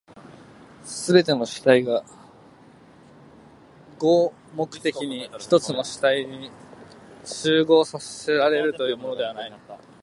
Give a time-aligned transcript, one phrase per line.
[0.83, 2.03] すべての主体が
[3.99, 6.49] 合目的的に一つの主体に
[7.23, 9.53] 綜合せられるということでもない。